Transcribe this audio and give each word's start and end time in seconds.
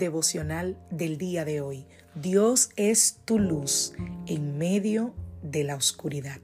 Devocional 0.00 0.76
del 0.90 1.16
día 1.16 1.44
de 1.44 1.60
hoy. 1.60 1.86
Dios 2.16 2.70
es 2.74 3.20
tu 3.24 3.38
luz 3.38 3.92
en 4.26 4.58
medio 4.58 5.14
de 5.42 5.62
la 5.62 5.76
oscuridad. 5.76 6.40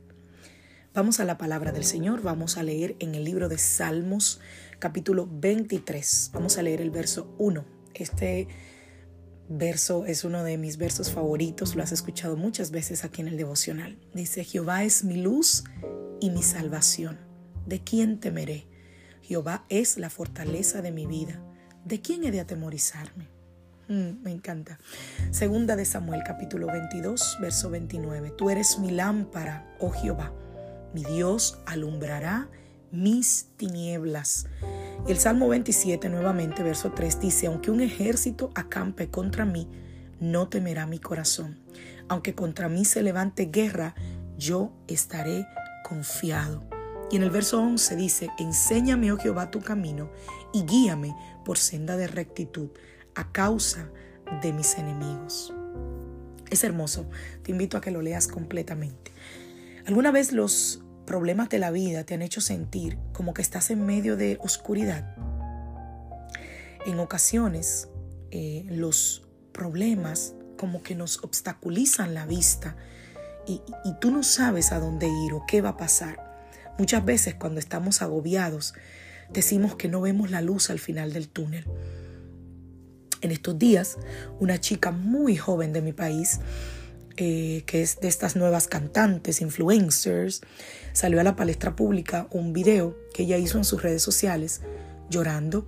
Vamos 0.95 1.19
a 1.19 1.25
la 1.25 1.37
palabra 1.37 1.73
del 1.73 1.85
Señor, 1.85 2.23
vamos 2.23 2.57
a 2.57 2.63
leer 2.63 2.95
en 3.01 3.17
el 3.17 3.25
libro 3.25 3.49
de 3.49 3.59
Salmos 3.59 4.41
capítulo 4.79 5.29
23. 5.29 6.31
Vamos 6.33 6.57
a 6.57 6.63
leer 6.63 6.81
el 6.81 6.91
verso 6.91 7.35
1. 7.39 7.65
Este 7.95 8.47
verso 9.49 10.07
es 10.07 10.25
uno 10.25 10.45
de 10.45 10.59
mis 10.59 10.77
versos 10.77 11.11
favoritos, 11.11 11.77
lo 11.77 11.83
has 11.83 11.93
escuchado 11.93 12.37
muchas 12.37 12.71
veces 12.71 13.05
aquí 13.05 13.23
en 13.23 13.29
el 13.29 13.37
devocional. 13.37 13.99
Dice, 14.15 14.45
Jehová 14.45 14.85
es 14.85 15.03
mi 15.03 15.17
luz 15.17 15.65
y 16.21 16.31
mi 16.31 16.43
salvación. 16.43 17.19
¿De 17.67 17.83
quién 17.83 18.21
temeré? 18.21 18.67
Jehová 19.23 19.65
es 19.69 19.99
la 19.99 20.11
fortaleza 20.11 20.83
de 20.83 20.93
mi 20.93 21.07
vida. 21.07 21.43
¿De 21.85 22.01
quién 22.01 22.25
he 22.25 22.31
de 22.31 22.41
atemorizarme? 22.41 23.36
Mm, 23.89 24.23
me 24.23 24.33
encanta. 24.33 24.79
Segunda 25.31 25.77
de 25.77 25.85
Samuel 25.85 26.23
capítulo 26.27 26.67
22, 26.67 27.39
verso 27.41 27.71
29. 27.71 28.33
Tú 28.37 28.51
eres 28.51 28.81
mi 28.81 28.91
lámpara, 28.91 29.65
oh 29.79 29.91
Jehová. 29.91 30.33
Mi 30.93 31.05
Dios 31.05 31.61
alumbrará 31.67 32.49
mis 32.91 33.49
tinieblas. 33.57 34.47
Y 35.07 35.13
el 35.13 35.19
Salmo 35.19 35.49
27 35.49 36.09
nuevamente, 36.09 36.65
verso 36.65 36.91
3 36.93 37.21
dice, 37.21 37.47
aunque 37.47 37.71
un 37.71 37.81
ejército 37.81 38.51
acampe 38.57 39.09
contra 39.09 39.45
mí, 39.45 39.69
no 40.19 40.49
temerá 40.49 40.87
mi 40.87 40.99
corazón. 40.99 41.61
Aunque 42.09 42.35
contra 42.35 42.69
mí 42.69 42.85
se 42.85 43.05
levante 43.05 43.47
guerra, 43.47 43.95
yo 44.37 44.73
estaré 44.89 45.47
confiado. 45.85 46.65
Y 47.09 47.17
en 47.17 47.23
el 47.23 47.31
verso 47.31 47.61
11 47.61 47.95
dice, 47.95 48.31
enséñame, 48.39 49.13
oh 49.13 49.17
Jehová, 49.17 49.53
tu 49.53 49.61
camino 49.61 50.11
y 50.53 50.65
guíame 50.65 51.15
por 51.45 51.57
senda 51.57 51.97
de 51.97 52.09
rectitud 52.09 52.71
a 53.17 53.33
causa 53.33 53.89
de 54.43 54.53
mis 54.53 54.79
enemigos. 54.79 55.53
Es 56.51 56.63
hermoso, 56.63 57.09
te 57.43 57.51
invito 57.51 57.77
a 57.77 57.81
que 57.81 57.91
lo 57.91 58.03
leas 58.03 58.29
completamente. 58.29 59.11
¿Alguna 59.87 60.13
vez 60.13 60.33
los 60.33 60.83
problemas 61.07 61.49
de 61.49 61.59
la 61.59 61.71
vida 61.71 62.05
te 62.05 62.15
han 62.15 62.23
hecho 62.23 62.41
sentir 62.41 62.99
como 63.13 63.35
que 63.35 63.43
estás 63.43 63.71
en 63.71 63.85
medio 63.85 64.17
de 64.17 64.39
oscuridad? 64.41 65.17
En 66.85 67.01
ocasiones 67.01 67.89
eh, 68.31 68.65
los 68.69 69.27
problemas 69.53 70.35
como 70.57 70.83
que 70.83 70.95
nos 70.95 71.23
obstaculizan 71.25 72.15
la 72.15 72.27
vista 72.27 72.77
y, 73.47 73.63
y 73.85 73.95
tú 74.01 74.11
no 74.11 74.23
sabes 74.23 74.73
a 74.73 74.79
dónde 74.79 75.09
ir 75.09 75.33
o 75.33 75.45
qué 75.49 75.63
va 75.63 75.71
a 75.71 75.77
pasar. 75.77 76.37
Muchas 76.79 77.05
veces 77.05 77.35
cuando 77.35 77.61
estamos 77.61 78.03
agobiados 78.03 78.75
decimos 79.33 79.77
que 79.77 79.89
no 79.89 80.01
vemos 80.01 80.31
la 80.31 80.43
luz 80.43 80.71
al 80.71 80.79
final 80.79 81.13
del 81.13 81.29
túnel. 81.29 81.65
En 83.23 83.31
estos 83.31 83.59
días, 83.59 83.97
una 84.39 84.61
chica 84.61 84.91
muy 84.91 85.37
joven 85.37 85.73
de 85.73 85.83
mi 85.83 85.93
país, 85.93 86.41
eh, 87.17 87.63
que 87.67 87.81
es 87.81 87.99
de 88.01 88.09
estas 88.09 88.37
nuevas 88.37 88.69
cantantes, 88.69 89.41
influencers, 89.41 90.43
salió 90.93 91.21
a 91.21 91.25
la 91.25 91.35
palestra 91.35 91.75
pública 91.75 92.29
un 92.31 92.53
video 92.53 92.97
que 93.15 93.23
ella 93.23 93.39
hizo 93.39 93.57
en 93.57 93.65
sus 93.65 93.83
redes 93.83 94.03
sociales 94.03 94.61
llorando 95.09 95.67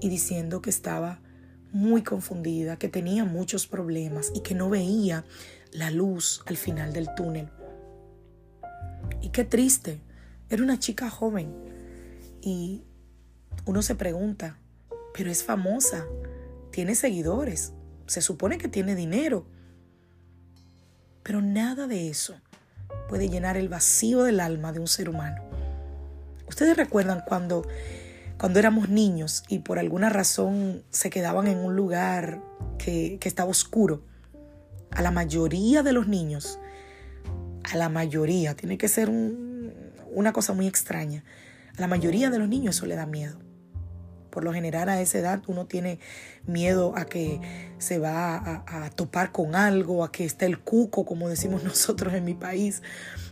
y 0.00 0.10
diciendo 0.10 0.60
que 0.60 0.70
estaba 0.70 1.20
muy 1.72 2.02
confundida, 2.02 2.76
que 2.78 2.88
tenía 2.88 3.24
muchos 3.24 3.66
problemas 3.66 4.30
y 4.34 4.40
que 4.40 4.54
no 4.54 4.68
veía 4.68 5.24
la 5.72 5.90
luz 5.90 6.42
al 6.46 6.56
final 6.56 6.92
del 6.92 7.08
túnel. 7.14 7.48
Y 9.22 9.30
qué 9.30 9.44
triste, 9.44 10.00
era 10.50 10.62
una 10.62 10.78
chica 10.78 11.08
joven 11.08 11.54
y 12.42 12.82
uno 13.64 13.82
se 13.82 13.94
pregunta, 13.94 14.58
pero 15.14 15.30
es 15.30 15.44
famosa, 15.44 16.04
tiene 16.70 16.94
seguidores, 16.94 17.72
se 18.06 18.20
supone 18.20 18.58
que 18.58 18.68
tiene 18.68 18.94
dinero. 18.94 19.46
Pero 21.22 21.42
nada 21.42 21.86
de 21.86 22.08
eso 22.08 22.34
puede 23.08 23.28
llenar 23.28 23.56
el 23.56 23.68
vacío 23.68 24.22
del 24.22 24.40
alma 24.40 24.72
de 24.72 24.80
un 24.80 24.88
ser 24.88 25.08
humano. 25.08 25.42
Ustedes 26.48 26.76
recuerdan 26.76 27.22
cuando, 27.26 27.66
cuando 28.38 28.58
éramos 28.58 28.88
niños 28.88 29.44
y 29.48 29.60
por 29.60 29.78
alguna 29.78 30.08
razón 30.10 30.82
se 30.90 31.10
quedaban 31.10 31.46
en 31.46 31.58
un 31.58 31.76
lugar 31.76 32.42
que, 32.78 33.18
que 33.20 33.28
estaba 33.28 33.50
oscuro. 33.50 34.02
A 34.90 35.02
la 35.02 35.10
mayoría 35.12 35.82
de 35.82 35.92
los 35.92 36.08
niños, 36.08 36.58
a 37.62 37.76
la 37.76 37.88
mayoría, 37.88 38.54
tiene 38.56 38.78
que 38.78 38.88
ser 38.88 39.08
una 39.08 40.32
cosa 40.32 40.52
muy 40.52 40.66
extraña, 40.66 41.24
a 41.76 41.80
la 41.80 41.86
mayoría 41.86 42.30
de 42.30 42.38
los 42.38 42.48
niños 42.48 42.76
eso 42.76 42.86
le 42.86 42.96
da 42.96 43.06
miedo. 43.06 43.38
Por 44.30 44.44
lo 44.44 44.52
general 44.52 44.88
a 44.88 45.00
esa 45.00 45.18
edad 45.18 45.42
uno 45.46 45.66
tiene 45.66 45.98
miedo 46.46 46.94
a 46.96 47.04
que 47.04 47.40
se 47.78 47.98
va 47.98 48.64
a, 48.66 48.90
topar 48.90 49.32
con 49.32 49.54
algo, 49.54 50.04
a 50.04 50.12
que 50.12 50.24
esté 50.24 50.46
el 50.46 50.58
cuco, 50.58 51.04
como 51.04 51.28
decimos 51.28 51.64
nosotros 51.64 52.14
en 52.14 52.24
mi 52.24 52.34
país. 52.34 52.82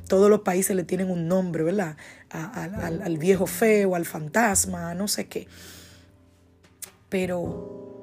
Todos 0.09 0.31
los 0.31 0.41
países 0.41 0.75
le 0.75 0.85
tienen 0.85 1.11
un 1.11 1.29
nombre, 1.29 1.63
¿verdad? 1.63 1.97
al, 2.31 3.03
al 3.03 3.19
viejo 3.19 3.47
feo, 3.47 3.95
al 3.95 4.05
fantasma, 4.05 4.95
no 4.95 5.09
sé 5.09 5.29
qué. 5.29 5.47
Pero 7.09 8.03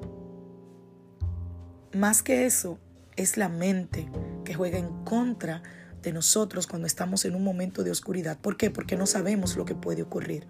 más 1.92 2.22
que 2.22 2.46
eso, 2.46 2.78
es 3.16 3.36
la 3.36 3.48
mente 3.48 4.08
que 4.44 4.54
juega 4.54 4.78
en 4.78 5.04
contra 5.04 5.62
de 6.02 6.12
nosotros 6.12 6.66
cuando 6.66 6.86
estamos 6.86 7.24
en 7.24 7.34
un 7.34 7.42
momento 7.42 7.82
de 7.82 7.90
oscuridad. 7.90 8.38
¿Por 8.38 8.56
qué? 8.56 8.70
Porque 8.70 8.96
no 8.96 9.06
sabemos 9.06 9.56
lo 9.56 9.64
que 9.64 9.74
puede 9.74 10.02
ocurrir. 10.02 10.46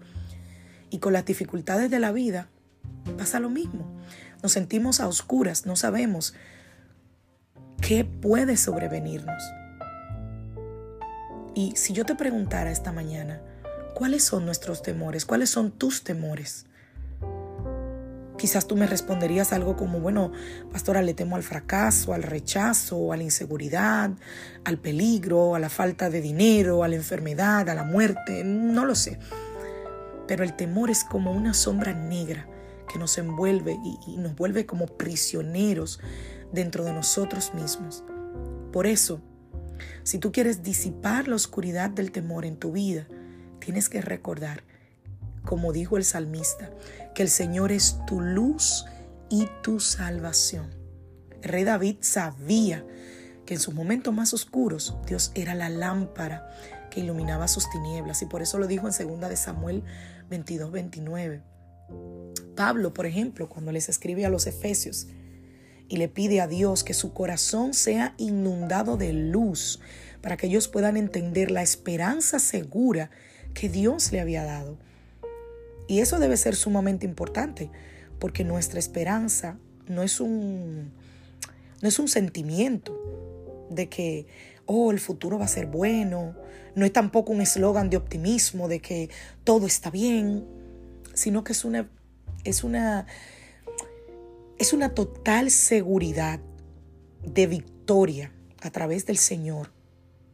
Y 0.89 0.99
con 0.99 1.13
las 1.13 1.25
dificultades 1.25 1.91
de 1.91 1.99
la 1.99 2.11
vida 2.11 2.49
pasa 3.17 3.39
lo 3.39 3.49
mismo. 3.49 3.85
Nos 4.43 4.51
sentimos 4.51 4.99
a 4.99 5.07
oscuras, 5.07 5.65
no 5.65 5.75
sabemos 5.75 6.33
qué 7.81 8.05
puede 8.05 8.57
sobrevenirnos. 8.57 9.43
Y 11.55 11.73
si 11.75 11.93
yo 11.93 12.05
te 12.05 12.15
preguntara 12.15 12.71
esta 12.71 12.91
mañana, 12.91 13.41
¿cuáles 13.95 14.23
son 14.23 14.45
nuestros 14.45 14.83
temores? 14.83 15.25
¿Cuáles 15.25 15.49
son 15.49 15.71
tus 15.71 16.03
temores? 16.03 16.67
Quizás 18.37 18.67
tú 18.67 18.75
me 18.75 18.85
responderías 18.85 19.51
algo 19.51 19.75
como, 19.75 19.99
bueno, 19.99 20.31
pastora, 20.71 21.01
le 21.01 21.15
temo 21.15 21.35
al 21.35 21.41
fracaso, 21.41 22.13
al 22.13 22.21
rechazo, 22.21 23.11
a 23.11 23.17
la 23.17 23.23
inseguridad, 23.23 24.11
al 24.63 24.77
peligro, 24.77 25.55
a 25.55 25.59
la 25.59 25.69
falta 25.69 26.11
de 26.11 26.21
dinero, 26.21 26.83
a 26.83 26.87
la 26.87 26.95
enfermedad, 26.95 27.67
a 27.67 27.73
la 27.73 27.83
muerte, 27.83 28.43
no 28.43 28.85
lo 28.85 28.93
sé. 28.93 29.17
Pero 30.27 30.43
el 30.43 30.55
temor 30.55 30.89
es 30.89 31.03
como 31.03 31.31
una 31.31 31.53
sombra 31.53 31.93
negra 31.93 32.47
que 32.87 32.99
nos 32.99 33.17
envuelve 33.17 33.77
y, 34.07 34.17
nos 34.17 34.35
vuelve 34.35 34.65
como 34.65 34.87
prisioneros 34.87 35.99
dentro 36.51 36.83
de 36.83 36.93
nosotros 36.93 37.53
mismos. 37.53 38.03
Por 38.71 38.87
eso, 38.87 39.21
si 40.03 40.19
tú 40.19 40.31
quieres 40.31 40.63
disipar 40.63 41.27
la 41.27 41.35
oscuridad 41.35 41.89
del 41.89 42.11
temor 42.11 42.45
en 42.45 42.57
tu 42.57 42.71
vida, 42.71 43.07
tienes 43.59 43.89
que 43.89 44.01
recordar, 44.01 44.63
como 45.43 45.71
dijo 45.71 45.97
el 45.97 46.03
salmista, 46.03 46.71
que 47.13 47.23
el 47.23 47.29
Señor 47.29 47.71
es 47.71 47.99
tu 48.05 48.21
luz 48.21 48.85
y 49.29 49.47
tu 49.61 49.79
salvación. 49.79 50.69
Rey 51.41 51.63
David 51.63 51.97
sabía 52.01 52.85
que 53.45 53.53
en 53.53 53.59
sus 53.59 53.73
momentos 53.73 54.13
más 54.13 54.33
oscuros 54.33 54.95
Dios 55.05 55.31
era 55.35 55.55
la 55.55 55.69
lámpara 55.69 56.49
que 56.89 56.99
iluminaba 57.01 57.47
sus 57.47 57.69
tinieblas 57.69 58.21
y 58.21 58.25
por 58.25 58.41
eso 58.41 58.57
lo 58.57 58.67
dijo 58.67 58.87
en 58.87 58.93
segunda 58.93 59.29
de 59.29 59.37
Samuel 59.37 59.83
22, 60.29 60.71
29. 60.71 61.41
Pablo, 62.55 62.93
por 62.93 63.05
ejemplo, 63.05 63.49
cuando 63.49 63.71
les 63.71 63.89
escribe 63.89 64.25
a 64.25 64.29
los 64.29 64.47
Efesios 64.47 65.07
y 65.87 65.97
le 65.97 66.09
pide 66.09 66.41
a 66.41 66.47
Dios 66.47 66.83
que 66.83 66.93
su 66.93 67.13
corazón 67.13 67.73
sea 67.73 68.13
inundado 68.17 68.97
de 68.97 69.13
luz 69.13 69.79
para 70.21 70.37
que 70.37 70.47
ellos 70.47 70.67
puedan 70.67 70.97
entender 70.97 71.51
la 71.51 71.61
esperanza 71.61 72.39
segura 72.39 73.09
que 73.53 73.69
Dios 73.69 74.11
le 74.11 74.19
había 74.19 74.43
dado. 74.43 74.77
Y 75.87 75.99
eso 75.99 76.19
debe 76.19 76.35
ser 76.35 76.55
sumamente 76.55 77.05
importante, 77.05 77.69
porque 78.19 78.43
nuestra 78.43 78.79
esperanza 78.79 79.57
no 79.87 80.03
es 80.03 80.19
un, 80.19 80.91
no 81.81 81.87
es 81.87 81.97
un 81.99 82.07
sentimiento 82.09 83.67
de 83.69 83.87
que, 83.87 84.27
oh, 84.67 84.91
el 84.91 84.99
futuro 84.99 85.39
va 85.39 85.45
a 85.45 85.49
ser 85.49 85.65
bueno, 85.65 86.35
no 86.75 86.85
es 86.85 86.93
tampoco 86.93 87.31
un 87.31 87.41
eslogan 87.41 87.89
de 87.89 87.97
optimismo 87.97 88.67
de 88.67 88.79
que 88.79 89.09
todo 89.43 89.65
está 89.65 89.89
bien, 89.89 90.45
sino 91.13 91.43
que 91.43 91.53
es 91.53 91.65
una, 91.65 91.89
es 92.43 92.63
una, 92.63 93.07
es 94.59 94.73
una 94.73 94.93
total 94.93 95.49
seguridad 95.49 96.39
de 97.23 97.47
victoria 97.47 98.31
a 98.61 98.69
través 98.69 99.05
del 99.05 99.17
Señor, 99.17 99.71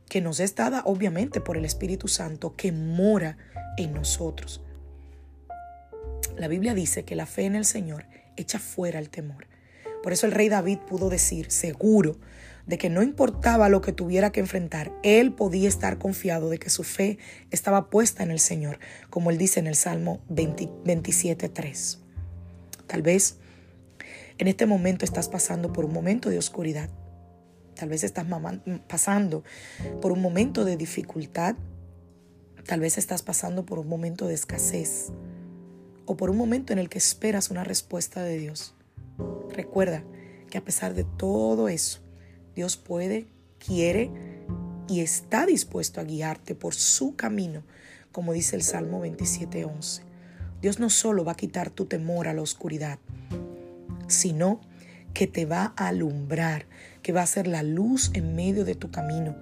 que 0.10 0.20
nos 0.20 0.40
es 0.40 0.56
dada 0.56 0.82
obviamente 0.86 1.40
por 1.40 1.58
el 1.58 1.66
Espíritu 1.66 2.08
Santo 2.08 2.56
que 2.56 2.72
mora 2.72 3.38
en 3.78 3.94
nosotros. 3.94 4.62
La 6.38 6.48
Biblia 6.48 6.74
dice 6.74 7.06
que 7.06 7.16
la 7.16 7.26
fe 7.26 7.46
en 7.46 7.56
el 7.56 7.66
Señor 7.66 8.06
echa 8.36 8.60
fuera 8.60 9.00
el 9.00 9.10
temor. 9.10 9.48
Por 10.02 10.12
eso 10.12 10.26
el 10.26 10.32
rey 10.32 10.50
David 10.50 10.80
pudo 10.80 11.10
decir, 11.10 11.52
seguro, 11.52 12.18
de 12.66 12.78
que 12.78 12.90
no 12.90 13.04
importaba 13.04 13.70
lo 13.70 13.82
que 13.82 13.92
tuviera 13.92 14.32
que 14.32 14.40
enfrentar, 14.40 14.94
él 15.04 15.34
podía 15.34 15.68
estar 15.68 15.98
confiado 15.98 16.50
de 16.50 16.60
que 16.60 16.70
su 16.70 16.84
fe 16.84 17.18
estaba 17.52 17.90
puesta 17.90 18.24
en 18.24 18.32
el 18.32 18.40
Señor, 18.40 18.80
como 19.10 19.32
él 19.32 19.38
dice 19.38 19.60
en 19.60 19.68
el 19.68 19.76
Salmo 19.76 20.22
27.3. 20.30 22.00
Tal 22.88 23.02
vez 23.02 23.38
en 24.38 24.48
este 24.48 24.66
momento 24.66 25.06
estás 25.06 25.30
pasando 25.30 25.74
por 25.74 25.86
un 25.86 25.94
momento 25.94 26.30
de 26.30 26.38
oscuridad. 26.38 26.90
Tal 27.76 27.90
vez 27.90 28.04
estás 28.04 28.26
pasando 28.88 29.44
por 30.02 30.12
un 30.12 30.22
momento 30.22 30.64
de 30.64 30.78
dificultad. 30.78 31.56
Tal 32.66 32.80
vez 32.80 32.98
estás 32.98 33.24
pasando 33.24 33.66
por 33.66 33.80
un 33.80 33.88
momento 33.88 34.28
de 34.28 34.36
escasez 34.36 35.12
o 36.06 36.16
por 36.16 36.30
un 36.30 36.38
momento 36.38 36.74
en 36.74 36.80
el 36.80 36.90
que 36.90 36.98
esperas 36.98 37.50
una 37.50 37.64
respuesta 37.64 38.24
de 38.24 38.38
Dios. 38.38 38.76
Recuerda 39.50 40.04
que 40.50 40.58
a 40.58 40.64
pesar 40.64 40.94
de 40.94 41.04
todo 41.04 41.68
eso, 41.68 42.03
Dios 42.56 42.78
puede, 42.78 43.28
quiere 43.60 44.12
y 44.88 45.02
está 45.02 45.46
dispuesto 45.46 46.02
a 46.02 46.04
guiarte 46.04 46.56
por 46.56 46.76
su 46.76 47.16
camino, 47.16 47.64
como 48.12 48.34
dice 48.34 48.56
el 48.56 48.64
Salmo 48.64 49.02
27:11. 49.02 50.02
Dios 50.62 50.80
no 50.80 50.90
solo 50.90 51.26
va 51.26 51.34
a 51.34 51.38
quitar 51.38 51.70
tu 51.70 51.86
temor 51.86 52.28
a 52.28 52.34
la 52.34 52.42
oscuridad, 52.42 53.00
sino 54.08 54.62
que 55.14 55.28
te 55.28 55.46
va 55.46 55.74
a 55.76 55.88
alumbrar, 55.88 56.66
que 57.02 57.12
va 57.12 57.22
a 57.22 57.28
ser 57.28 57.48
la 57.48 57.64
luz 57.64 58.12
en 58.14 58.36
medio 58.36 58.66
de 58.66 58.76
tu 58.76 58.90
camino. 58.90 59.36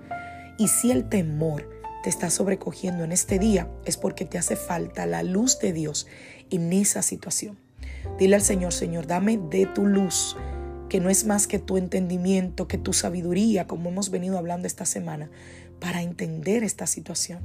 Y 0.57 0.67
si 0.67 0.91
el 0.91 1.09
temor 1.09 1.69
te 2.03 2.09
está 2.09 2.29
sobrecogiendo 2.29 3.03
en 3.03 3.11
este 3.11 3.39
día, 3.39 3.69
es 3.85 3.97
porque 3.97 4.25
te 4.25 4.37
hace 4.37 4.55
falta 4.55 5.05
la 5.05 5.23
luz 5.23 5.59
de 5.59 5.73
Dios 5.73 6.07
en 6.49 6.73
esa 6.73 7.01
situación. 7.01 7.57
Dile 8.17 8.35
al 8.35 8.41
Señor, 8.41 8.73
Señor, 8.73 9.05
dame 9.05 9.37
de 9.37 9.67
tu 9.67 9.85
luz 9.85 10.35
que 10.91 10.99
no 10.99 11.09
es 11.09 11.25
más 11.25 11.47
que 11.47 11.57
tu 11.57 11.77
entendimiento, 11.77 12.67
que 12.67 12.77
tu 12.77 12.91
sabiduría, 12.91 13.65
como 13.65 13.91
hemos 13.91 14.09
venido 14.09 14.37
hablando 14.37 14.67
esta 14.67 14.85
semana, 14.85 15.31
para 15.79 16.01
entender 16.01 16.65
esta 16.65 16.85
situación 16.85 17.39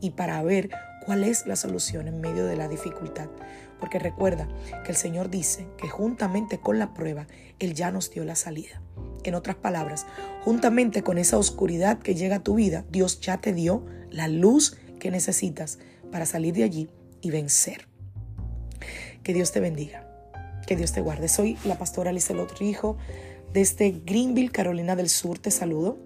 y 0.00 0.10
para 0.10 0.40
ver 0.44 0.70
cuál 1.04 1.24
es 1.24 1.44
la 1.48 1.56
solución 1.56 2.06
en 2.06 2.20
medio 2.20 2.46
de 2.46 2.54
la 2.54 2.68
dificultad. 2.68 3.28
Porque 3.80 3.98
recuerda 3.98 4.46
que 4.84 4.92
el 4.92 4.96
Señor 4.96 5.30
dice 5.30 5.66
que 5.78 5.88
juntamente 5.88 6.60
con 6.60 6.78
la 6.78 6.94
prueba, 6.94 7.26
Él 7.58 7.74
ya 7.74 7.90
nos 7.90 8.08
dio 8.08 8.24
la 8.24 8.36
salida. 8.36 8.80
En 9.24 9.34
otras 9.34 9.56
palabras, 9.56 10.06
juntamente 10.44 11.02
con 11.02 11.18
esa 11.18 11.38
oscuridad 11.38 11.98
que 11.98 12.14
llega 12.14 12.36
a 12.36 12.44
tu 12.44 12.54
vida, 12.54 12.84
Dios 12.88 13.20
ya 13.20 13.40
te 13.40 13.52
dio 13.52 13.84
la 14.12 14.28
luz 14.28 14.78
que 15.00 15.10
necesitas 15.10 15.80
para 16.12 16.24
salir 16.24 16.54
de 16.54 16.62
allí 16.62 16.88
y 17.20 17.32
vencer. 17.32 17.88
Que 19.24 19.34
Dios 19.34 19.50
te 19.50 19.58
bendiga. 19.58 20.11
Que 20.66 20.76
Dios 20.76 20.92
te 20.92 21.00
guarde. 21.00 21.28
Soy 21.28 21.56
la 21.64 21.78
pastora 21.78 22.12
Lizelot 22.12 22.58
Rijo 22.58 22.96
desde 23.52 23.90
Greenville, 23.90 24.50
Carolina 24.50 24.96
del 24.96 25.08
Sur. 25.08 25.38
Te 25.38 25.50
saludo 25.50 25.98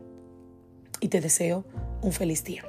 y 1.00 1.08
te 1.08 1.20
deseo 1.20 1.64
un 2.02 2.12
feliz 2.12 2.44
día. 2.44 2.64